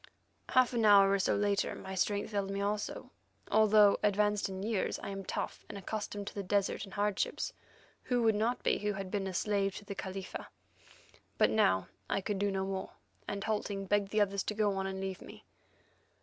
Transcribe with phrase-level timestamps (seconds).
[0.49, 3.11] Half an hour or so later my strength failed me also.
[3.51, 7.53] Although advanced in years, I am tough and accustomed to the desert and hardships;
[8.05, 10.47] who would not be who had been a slave to the Khalifa?
[11.37, 12.93] But now I could do no more,
[13.27, 15.43] and halting, begged the others to go on and leave me.